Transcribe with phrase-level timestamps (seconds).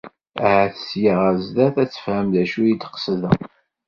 [0.47, 3.35] Ahat ssya ɣer zdat ad tefhem d acu i d-qesdeɣ.